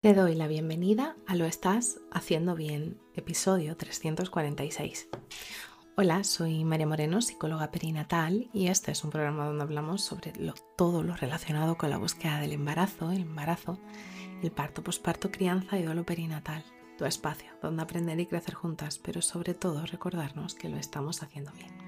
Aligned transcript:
Te 0.00 0.14
doy 0.14 0.36
la 0.36 0.46
bienvenida 0.46 1.16
a 1.26 1.34
Lo 1.34 1.44
Estás 1.44 1.98
Haciendo 2.12 2.54
Bien, 2.54 3.00
episodio 3.16 3.76
346. 3.76 5.08
Hola, 5.96 6.22
soy 6.22 6.62
María 6.62 6.86
Moreno, 6.86 7.20
psicóloga 7.20 7.72
perinatal, 7.72 8.48
y 8.52 8.68
este 8.68 8.92
es 8.92 9.02
un 9.02 9.10
programa 9.10 9.46
donde 9.46 9.64
hablamos 9.64 10.02
sobre 10.02 10.32
todo 10.76 11.02
lo 11.02 11.16
relacionado 11.16 11.76
con 11.76 11.90
la 11.90 11.98
búsqueda 11.98 12.38
del 12.38 12.52
embarazo, 12.52 13.10
el 13.10 13.22
embarazo, 13.22 13.80
el 14.40 14.52
parto, 14.52 14.84
posparto, 14.84 15.32
crianza 15.32 15.76
y 15.76 15.82
duelo 15.82 16.06
perinatal. 16.06 16.64
Tu 16.96 17.04
espacio 17.04 17.50
donde 17.60 17.82
aprender 17.82 18.20
y 18.20 18.26
crecer 18.26 18.54
juntas, 18.54 19.00
pero 19.00 19.20
sobre 19.20 19.54
todo 19.54 19.84
recordarnos 19.84 20.54
que 20.54 20.68
lo 20.68 20.76
estamos 20.76 21.24
haciendo 21.24 21.50
bien. 21.50 21.87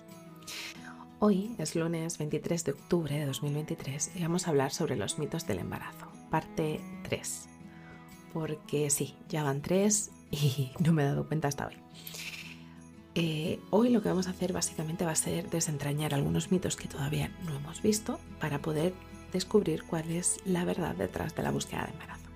Hoy 1.23 1.53
es 1.59 1.75
lunes 1.75 2.17
23 2.17 2.65
de 2.65 2.71
octubre 2.71 3.15
de 3.15 3.27
2023 3.27 4.13
y 4.15 4.23
vamos 4.23 4.47
a 4.47 4.49
hablar 4.49 4.71
sobre 4.71 4.95
los 4.95 5.19
mitos 5.19 5.45
del 5.45 5.59
embarazo, 5.59 6.07
parte 6.31 6.81
3. 7.03 7.47
Porque 8.33 8.89
sí, 8.89 9.15
ya 9.29 9.43
van 9.43 9.61
tres 9.61 10.09
y 10.31 10.71
no 10.79 10.93
me 10.93 11.03
he 11.03 11.05
dado 11.05 11.27
cuenta 11.27 11.47
hasta 11.47 11.67
hoy. 11.67 11.75
Eh, 13.13 13.59
hoy 13.69 13.89
lo 13.89 14.01
que 14.01 14.09
vamos 14.09 14.25
a 14.25 14.31
hacer 14.31 14.51
básicamente 14.51 15.05
va 15.05 15.11
a 15.11 15.15
ser 15.15 15.47
desentrañar 15.51 16.15
algunos 16.15 16.51
mitos 16.51 16.75
que 16.75 16.87
todavía 16.87 17.29
no 17.45 17.55
hemos 17.55 17.83
visto 17.83 18.19
para 18.39 18.57
poder 18.57 18.95
descubrir 19.31 19.83
cuál 19.83 20.09
es 20.09 20.39
la 20.43 20.65
verdad 20.65 20.95
detrás 20.95 21.35
de 21.35 21.43
la 21.43 21.51
búsqueda 21.51 21.85
de 21.85 21.91
embarazo. 21.91 22.29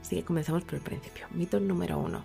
Así 0.00 0.16
que 0.16 0.24
comencemos 0.24 0.64
por 0.64 0.76
el 0.76 0.80
principio. 0.80 1.26
Mito 1.32 1.60
número 1.60 1.98
uno. 1.98 2.24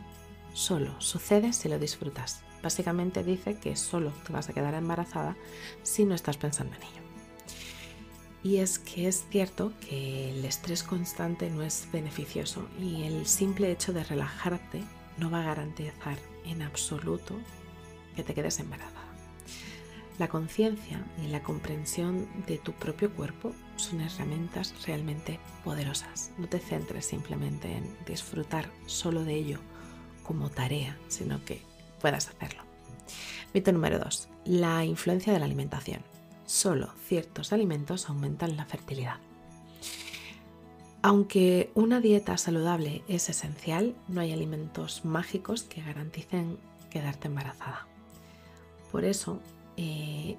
Solo 0.53 0.99
sucede 0.99 1.53
si 1.53 1.69
lo 1.69 1.79
disfrutas. 1.79 2.41
Básicamente 2.61 3.23
dice 3.23 3.57
que 3.57 3.75
solo 3.75 4.11
te 4.25 4.33
vas 4.33 4.49
a 4.49 4.53
quedar 4.53 4.73
embarazada 4.73 5.35
si 5.81 6.05
no 6.05 6.13
estás 6.13 6.37
pensando 6.37 6.75
en 6.75 6.83
ello. 6.83 7.01
Y 8.43 8.57
es 8.57 8.79
que 8.79 9.07
es 9.07 9.25
cierto 9.29 9.71
que 9.79 10.31
el 10.31 10.43
estrés 10.45 10.83
constante 10.83 11.49
no 11.49 11.61
es 11.61 11.87
beneficioso 11.91 12.67
y 12.79 13.03
el 13.03 13.27
simple 13.27 13.71
hecho 13.71 13.93
de 13.93 14.03
relajarte 14.03 14.83
no 15.17 15.29
va 15.29 15.41
a 15.41 15.45
garantizar 15.45 16.17
en 16.45 16.61
absoluto 16.63 17.35
que 18.15 18.23
te 18.23 18.33
quedes 18.33 18.59
embarazada. 18.59 19.11
La 20.17 20.27
conciencia 20.27 21.03
y 21.23 21.27
la 21.27 21.41
comprensión 21.41 22.27
de 22.45 22.57
tu 22.57 22.73
propio 22.73 23.11
cuerpo 23.11 23.53
son 23.75 24.01
herramientas 24.01 24.73
realmente 24.85 25.39
poderosas. 25.63 26.31
No 26.37 26.47
te 26.47 26.59
centres 26.59 27.05
simplemente 27.05 27.75
en 27.75 27.95
disfrutar 28.05 28.69
solo 28.85 29.23
de 29.23 29.35
ello 29.35 29.59
como 30.31 30.49
tarea, 30.49 30.97
sino 31.09 31.43
que 31.43 31.61
puedas 31.99 32.29
hacerlo. 32.29 32.63
Mito 33.53 33.73
número 33.73 33.99
2. 33.99 34.29
La 34.45 34.85
influencia 34.85 35.33
de 35.33 35.39
la 35.39 35.45
alimentación. 35.45 36.03
Solo 36.45 36.93
ciertos 37.05 37.51
alimentos 37.51 38.07
aumentan 38.07 38.55
la 38.55 38.63
fertilidad. 38.63 39.17
Aunque 41.01 41.69
una 41.75 41.99
dieta 41.99 42.37
saludable 42.37 43.03
es 43.09 43.27
esencial, 43.27 43.93
no 44.07 44.21
hay 44.21 44.31
alimentos 44.31 45.03
mágicos 45.03 45.63
que 45.63 45.81
garanticen 45.81 46.57
quedarte 46.89 47.27
embarazada. 47.27 47.87
Por 48.89 49.03
eso 49.03 49.41
eh, 49.75 50.37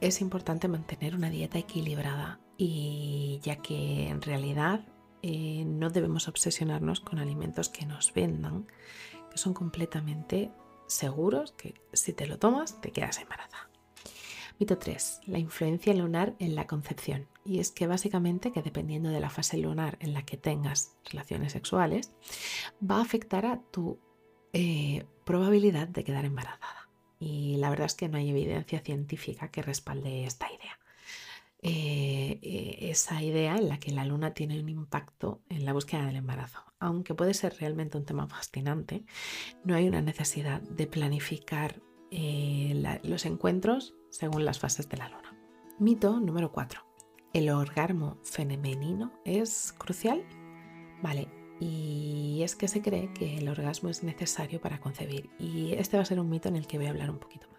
es 0.00 0.22
importante 0.22 0.66
mantener 0.66 1.14
una 1.14 1.28
dieta 1.28 1.58
equilibrada 1.58 2.40
y 2.56 3.38
ya 3.42 3.56
que 3.56 4.08
en 4.08 4.22
realidad 4.22 4.80
eh, 5.22 5.64
no 5.66 5.90
debemos 5.90 6.26
obsesionarnos 6.26 7.00
con 7.00 7.18
alimentos 7.18 7.68
que 7.68 7.84
nos 7.84 8.14
vendan, 8.14 8.66
son 9.36 9.54
completamente 9.54 10.50
seguros 10.86 11.52
que 11.52 11.74
si 11.92 12.12
te 12.12 12.26
lo 12.26 12.38
tomas 12.38 12.80
te 12.80 12.92
quedas 12.92 13.18
embarazada. 13.18 13.70
Mito 14.58 14.78
3. 14.78 15.20
La 15.26 15.38
influencia 15.38 15.92
lunar 15.92 16.34
en 16.38 16.54
la 16.54 16.66
concepción. 16.66 17.28
Y 17.44 17.58
es 17.58 17.70
que 17.70 17.86
básicamente 17.86 18.52
que 18.52 18.62
dependiendo 18.62 19.10
de 19.10 19.20
la 19.20 19.28
fase 19.28 19.58
lunar 19.58 19.98
en 20.00 20.14
la 20.14 20.24
que 20.24 20.38
tengas 20.38 20.96
relaciones 21.04 21.52
sexuales, 21.52 22.12
va 22.82 22.96
a 22.96 23.02
afectar 23.02 23.44
a 23.44 23.60
tu 23.70 23.98
eh, 24.54 25.04
probabilidad 25.24 25.88
de 25.88 26.04
quedar 26.04 26.24
embarazada. 26.24 26.88
Y 27.18 27.56
la 27.56 27.68
verdad 27.68 27.86
es 27.86 27.94
que 27.94 28.08
no 28.08 28.16
hay 28.16 28.30
evidencia 28.30 28.80
científica 28.80 29.50
que 29.50 29.62
respalde 29.62 30.24
esta 30.24 30.46
idea. 30.50 30.78
Eh, 31.68 32.38
eh, 32.42 32.90
esa 32.90 33.20
idea 33.20 33.56
en 33.56 33.68
la 33.68 33.80
que 33.80 33.90
la 33.90 34.04
luna 34.04 34.34
tiene 34.34 34.60
un 34.60 34.68
impacto 34.68 35.42
en 35.48 35.64
la 35.64 35.72
búsqueda 35.72 36.06
del 36.06 36.14
embarazo. 36.14 36.60
Aunque 36.78 37.12
puede 37.14 37.34
ser 37.34 37.56
realmente 37.58 37.98
un 37.98 38.04
tema 38.04 38.28
fascinante, 38.28 39.04
no 39.64 39.74
hay 39.74 39.88
una 39.88 40.00
necesidad 40.00 40.60
de 40.60 40.86
planificar 40.86 41.82
eh, 42.12 43.00
los 43.02 43.26
encuentros 43.26 43.96
según 44.10 44.44
las 44.44 44.60
fases 44.60 44.88
de 44.88 44.96
la 44.96 45.08
luna. 45.08 45.36
Mito 45.80 46.20
número 46.20 46.52
4. 46.52 46.80
¿El 47.32 47.50
orgasmo 47.50 48.18
femenino 48.22 49.12
es 49.24 49.74
crucial? 49.76 50.24
Vale, 51.02 51.28
y 51.58 52.42
es 52.44 52.54
que 52.54 52.68
se 52.68 52.80
cree 52.80 53.12
que 53.12 53.38
el 53.38 53.48
orgasmo 53.48 53.88
es 53.88 54.04
necesario 54.04 54.60
para 54.60 54.78
concebir 54.78 55.30
y 55.40 55.72
este 55.72 55.96
va 55.96 56.04
a 56.04 56.06
ser 56.06 56.20
un 56.20 56.30
mito 56.30 56.48
en 56.48 56.54
el 56.54 56.68
que 56.68 56.78
voy 56.78 56.86
a 56.86 56.90
hablar 56.90 57.10
un 57.10 57.18
poquito 57.18 57.48
más. 57.50 57.55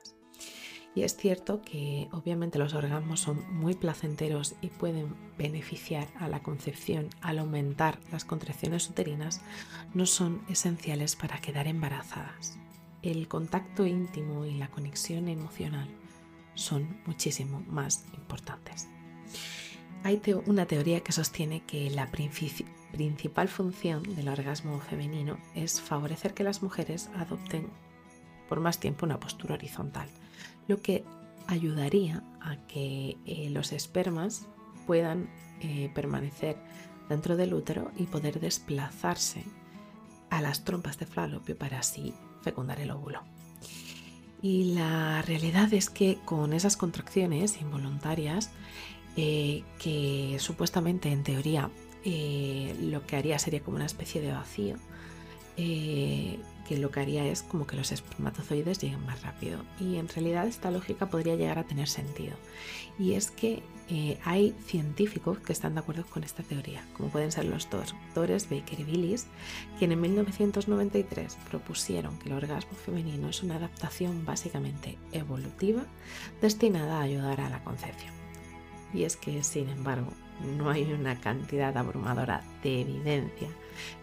Y 0.97 1.03
es 1.03 1.15
cierto 1.15 1.61
que 1.61 2.07
obviamente 2.11 2.57
los 2.57 2.73
orgasmos 2.73 3.19
son 3.19 3.45
muy 3.53 3.75
placenteros 3.75 4.55
y 4.61 4.69
pueden 4.69 5.13
beneficiar 5.37 6.07
a 6.19 6.27
la 6.27 6.41
concepción 6.41 7.11
al 7.21 7.37
aumentar 7.37 7.99
las 8.11 8.25
contracciones 8.25 8.89
uterinas, 8.89 9.41
no 9.93 10.07
son 10.07 10.41
esenciales 10.49 11.15
para 11.15 11.37
quedar 11.39 11.67
embarazadas. 11.67 12.57
El 13.03 13.27
contacto 13.27 13.85
íntimo 13.85 14.43
y 14.45 14.55
la 14.55 14.69
conexión 14.69 15.27
emocional 15.27 15.87
son 16.55 16.99
muchísimo 17.05 17.63
más 17.67 18.03
importantes. 18.15 18.87
Hay 20.03 20.19
una 20.47 20.65
teoría 20.65 21.01
que 21.01 21.11
sostiene 21.11 21.61
que 21.61 21.91
la 21.91 22.09
principal 22.09 23.47
función 23.49 24.01
del 24.15 24.29
orgasmo 24.29 24.79
femenino 24.79 25.37
es 25.53 25.79
favorecer 25.79 26.33
que 26.33 26.43
las 26.43 26.63
mujeres 26.63 27.11
adopten 27.13 27.69
por 28.47 28.59
más 28.59 28.79
tiempo 28.79 29.05
una 29.05 29.19
postura 29.19 29.55
horizontal 29.55 30.09
lo 30.67 30.81
que 30.81 31.03
ayudaría 31.47 32.23
a 32.41 32.57
que 32.67 33.17
eh, 33.25 33.49
los 33.49 33.71
espermas 33.71 34.47
puedan 34.85 35.29
eh, 35.61 35.89
permanecer 35.93 36.57
dentro 37.09 37.37
del 37.37 37.53
útero 37.53 37.91
y 37.97 38.03
poder 38.03 38.39
desplazarse 38.39 39.43
a 40.29 40.41
las 40.41 40.65
trompas 40.65 40.97
de 40.99 41.05
falopio 41.05 41.57
para 41.57 41.79
así 41.79 42.13
fecundar 42.41 42.79
el 42.79 42.91
óvulo. 42.91 43.21
Y 44.41 44.75
la 44.75 45.21
realidad 45.23 45.73
es 45.73 45.89
que 45.89 46.19
con 46.25 46.53
esas 46.53 46.77
contracciones 46.77 47.59
involuntarias, 47.61 48.51
eh, 49.15 49.63
que 49.79 50.37
supuestamente 50.39 51.11
en 51.11 51.23
teoría 51.23 51.71
lo 52.79 53.05
que 53.05 53.17
haría 53.17 53.37
sería 53.37 53.61
como 53.61 53.75
una 53.75 53.85
especie 53.85 54.21
de 54.21 54.31
vacío, 54.31 54.77
que 56.67 56.77
lo 56.77 56.91
que 56.91 56.99
haría 56.99 57.25
es 57.25 57.43
como 57.43 57.65
que 57.65 57.77
los 57.77 57.91
espermatozoides 57.91 58.79
lleguen 58.79 59.05
más 59.05 59.21
rápido. 59.23 59.59
Y 59.79 59.95
en 59.95 60.09
realidad 60.09 60.47
esta 60.47 60.69
lógica 60.69 61.07
podría 61.07 61.35
llegar 61.35 61.59
a 61.59 61.63
tener 61.63 61.87
sentido. 61.87 62.35
Y 62.99 63.13
es 63.13 63.31
que 63.31 63.63
eh, 63.89 64.19
hay 64.25 64.53
científicos 64.65 65.39
que 65.39 65.53
están 65.53 65.75
de 65.75 65.79
acuerdo 65.79 66.05
con 66.05 66.23
esta 66.23 66.43
teoría, 66.43 66.83
como 66.95 67.09
pueden 67.09 67.31
ser 67.31 67.45
los 67.45 67.69
doctores 67.69 68.49
Baker 68.49 68.79
y 68.81 68.83
Billis, 68.83 69.27
quienes 69.79 69.95
en 69.95 70.01
1993 70.01 71.37
propusieron 71.49 72.19
que 72.19 72.29
el 72.29 72.35
orgasmo 72.35 72.73
femenino 72.73 73.29
es 73.29 73.43
una 73.43 73.55
adaptación 73.55 74.25
básicamente 74.25 74.97
evolutiva 75.13 75.83
destinada 76.41 76.97
a 76.97 77.03
ayudar 77.03 77.39
a 77.39 77.49
la 77.49 77.63
concepción. 77.63 78.13
Y 78.93 79.03
es 79.03 79.15
que, 79.15 79.43
sin 79.43 79.69
embargo, 79.69 80.11
no 80.57 80.69
hay 80.69 80.83
una 80.91 81.19
cantidad 81.19 81.75
abrumadora 81.77 82.43
de 82.63 82.81
evidencia 82.81 83.49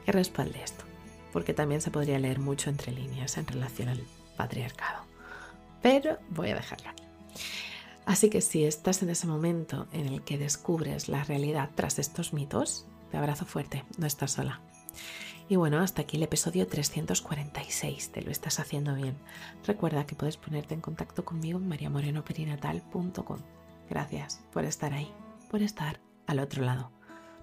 que 0.04 0.12
respalde 0.12 0.62
esto 0.62 0.93
porque 1.34 1.52
también 1.52 1.80
se 1.80 1.90
podría 1.90 2.20
leer 2.20 2.38
mucho 2.38 2.70
entre 2.70 2.92
líneas 2.92 3.36
en 3.38 3.46
relación 3.48 3.88
al 3.88 4.00
patriarcado. 4.36 5.02
Pero 5.82 6.16
voy 6.30 6.50
a 6.50 6.54
dejarlo 6.54 6.88
aquí. 6.88 7.02
Así 8.06 8.30
que 8.30 8.40
si 8.40 8.64
estás 8.64 9.02
en 9.02 9.10
ese 9.10 9.26
momento 9.26 9.88
en 9.92 10.06
el 10.06 10.22
que 10.22 10.38
descubres 10.38 11.08
la 11.08 11.24
realidad 11.24 11.70
tras 11.74 11.98
estos 11.98 12.32
mitos, 12.32 12.86
te 13.10 13.16
abrazo 13.16 13.46
fuerte, 13.46 13.84
no 13.98 14.06
estás 14.06 14.30
sola. 14.30 14.60
Y 15.48 15.56
bueno, 15.56 15.80
hasta 15.80 16.02
aquí 16.02 16.18
el 16.18 16.22
episodio 16.22 16.68
346 16.68 18.12
te 18.12 18.22
Lo 18.22 18.30
Estás 18.30 18.60
Haciendo 18.60 18.94
Bien. 18.94 19.16
Recuerda 19.66 20.06
que 20.06 20.14
puedes 20.14 20.36
ponerte 20.36 20.74
en 20.74 20.80
contacto 20.80 21.24
conmigo 21.24 21.58
en 21.58 21.66
mariamorenoperinatal.com. 21.68 23.40
Gracias 23.90 24.40
por 24.52 24.64
estar 24.64 24.92
ahí, 24.92 25.12
por 25.50 25.62
estar 25.62 25.98
al 26.28 26.38
otro 26.38 26.62
lado. 26.62 26.92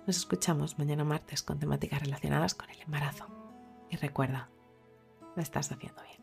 Nos 0.08 0.16
escuchamos 0.16 0.80
mañana 0.80 1.04
martes 1.04 1.44
con 1.44 1.60
temáticas 1.60 2.02
relacionadas 2.02 2.56
con 2.56 2.70
el 2.70 2.80
embarazo 2.80 3.41
Y 3.92 3.98
recuerda, 3.98 4.50
lo 5.36 5.42
estás 5.42 5.70
haciendo 5.72 6.02
bien. 6.02 6.21